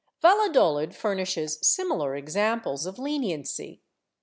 [0.17, 3.81] ^ Valladolid furnishes similar examples of leniency.